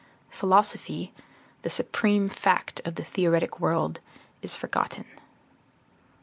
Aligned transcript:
Philosophy, 0.31 1.13
the 1.61 1.69
supreme 1.69 2.27
fact 2.27 2.81
of 2.85 2.95
the 2.95 3.03
theoretic 3.03 3.59
world, 3.59 3.99
is 4.41 4.55
forgotten. 4.55 5.05